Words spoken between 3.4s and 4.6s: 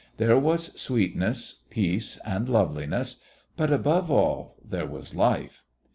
but above all,